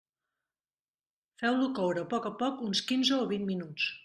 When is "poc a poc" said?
2.15-2.65